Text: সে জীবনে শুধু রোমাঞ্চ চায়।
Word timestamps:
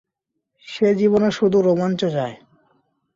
সে 0.67 0.87
জীবনে 0.95 1.29
শুধু 1.31 1.57
রোমাঞ্চ 1.61 2.01
চায়। 2.13 2.35